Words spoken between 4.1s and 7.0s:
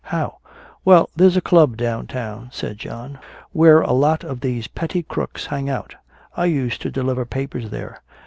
of these petty crooks hang out. I used to